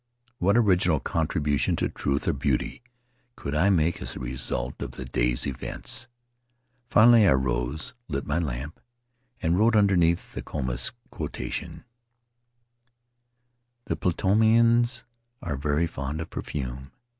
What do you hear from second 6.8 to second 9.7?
Finally I rose, lit my lamp, and